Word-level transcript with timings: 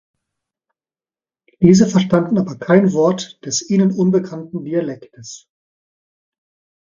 Diese 1.61 1.87
verstanden 1.87 2.39
aber 2.39 2.55
kein 2.57 2.91
Wort 2.91 3.37
des 3.45 3.69
ihnen 3.69 3.91
unbekannten 3.91 4.65
Dialektes. 4.65 5.47